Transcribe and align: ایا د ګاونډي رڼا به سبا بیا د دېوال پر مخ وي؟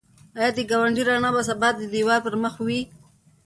ایا 0.37 0.49
د 0.57 0.59
ګاونډي 0.69 1.03
رڼا 1.07 1.29
به 1.35 1.41
سبا 1.49 1.69
بیا 1.75 1.79
د 1.79 1.81
دېوال 1.93 2.19
پر 2.25 2.35
مخ 2.43 2.53
وي؟ 2.65 2.79